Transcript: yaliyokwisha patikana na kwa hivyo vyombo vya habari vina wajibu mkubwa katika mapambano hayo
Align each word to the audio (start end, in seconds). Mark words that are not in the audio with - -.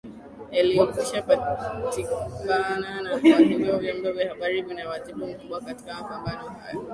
yaliyokwisha 0.51 1.21
patikana 1.21 3.01
na 3.01 3.09
kwa 3.19 3.37
hivyo 3.39 3.77
vyombo 3.79 4.11
vya 4.11 4.29
habari 4.29 4.61
vina 4.61 4.89
wajibu 4.89 5.27
mkubwa 5.27 5.61
katika 5.61 5.93
mapambano 5.93 6.49
hayo 6.49 6.85